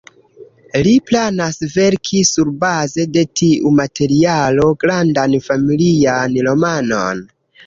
Li 0.85 0.93
planas 1.09 1.59
verki 1.73 2.21
surbaze 2.29 3.05
de 3.17 3.25
tiu 3.43 3.75
materialo 3.81 4.67
grandan 4.85 5.37
familian 5.51 6.43
romanon. 6.51 7.23